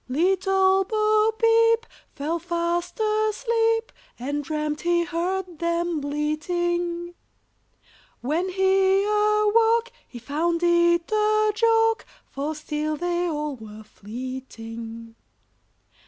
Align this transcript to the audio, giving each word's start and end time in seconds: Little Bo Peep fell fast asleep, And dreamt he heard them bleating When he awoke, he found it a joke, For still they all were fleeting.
Little 0.09 0.83
Bo 0.83 1.31
Peep 1.37 1.85
fell 2.15 2.39
fast 2.39 2.99
asleep, 2.99 3.91
And 4.17 4.43
dreamt 4.43 4.81
he 4.81 5.03
heard 5.03 5.59
them 5.59 5.99
bleating 5.99 7.13
When 8.21 8.49
he 8.49 9.03
awoke, 9.03 9.91
he 10.07 10.17
found 10.17 10.63
it 10.63 11.11
a 11.11 11.51
joke, 11.53 12.07
For 12.25 12.55
still 12.55 12.97
they 12.97 13.27
all 13.27 13.55
were 13.57 13.83
fleeting. 13.83 15.13